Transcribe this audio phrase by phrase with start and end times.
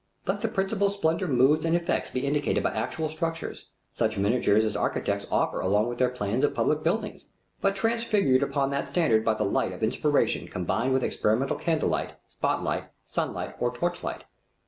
[0.25, 4.75] Let the principal splendor moods and effects be indicated by actual structures, such miniatures as
[4.75, 7.27] architects offer along with their plans of public buildings,
[7.61, 12.13] but transfigured beyond that standard by the light of inspiration combined with experimental candle light,
[12.27, 14.23] spot light, sunlight, or torchlight.